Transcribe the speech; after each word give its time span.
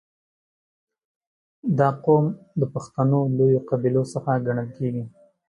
•دا 1.79 1.89
قوم 2.05 2.25
د 2.59 2.61
پښتنو 2.73 3.19
لویو 3.37 3.65
قبیلو 3.69 4.03
څخه 4.13 4.31
ګڼل 4.45 4.69
کېږي. 4.77 5.03